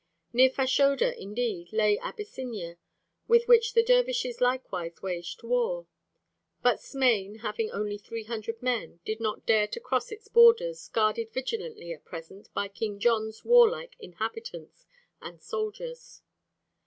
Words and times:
Near 0.33 0.49
Fashoda, 0.49 1.15
indeed, 1.21 1.71
lay 1.71 1.99
Abyssinia, 1.99 2.79
with 3.27 3.47
which 3.47 3.75
the 3.75 3.83
dervishes 3.83 4.41
likewise 4.41 4.99
waged 5.03 5.43
war. 5.43 5.85
But 6.63 6.81
Smain 6.81 7.35
having 7.41 7.69
only 7.69 7.99
three 7.99 8.23
hundred 8.23 8.63
men 8.63 8.99
did 9.05 9.19
not 9.19 9.45
dare 9.45 9.67
to 9.67 9.79
cross 9.79 10.11
its 10.11 10.27
borders, 10.27 10.87
guarded 10.87 11.31
vigilantly, 11.31 11.93
at 11.93 12.03
present, 12.03 12.51
by 12.55 12.67
King 12.67 12.97
John's 12.97 13.45
warlike 13.45 13.95
inhabitants 13.99 14.87
and 15.21 15.39
soldiers. 15.39 16.23